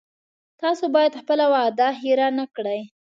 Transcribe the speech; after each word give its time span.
تاسو 0.61 0.83
باید 0.95 1.19
خپله 1.21 1.45
وعده 1.53 1.87
هیره 2.01 2.27
نه 2.37 2.45
کړی 2.55 2.81